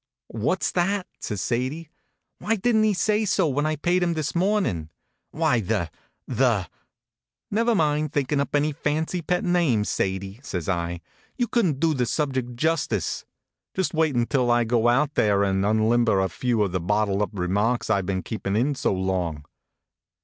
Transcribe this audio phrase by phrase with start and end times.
[0.29, 1.91] "What s that?" says Sadie.
[2.39, 4.89] "Why didn t he say so when I paid him this morn ing?
[5.29, 5.91] Why, the
[6.27, 6.67] the
[7.51, 11.01] ""Never mind thinkin up any fancy pet names, Sadie," says I.
[11.37, 13.25] You couldn t do the subject justice.
[13.75, 17.29] Just wait until I go out there and unlimber a few of the bottled up
[17.33, 19.45] remarks I ve been keepin in so long."